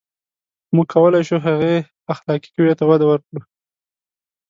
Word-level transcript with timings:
•موږ 0.75 0.87
کولای 0.93 1.23
شو، 1.27 1.37
هغې 1.47 1.75
اخلاقي 2.13 2.49
قوې 2.55 2.73
ته 2.79 2.83
وده 2.89 3.05
ورکړو. 3.07 3.41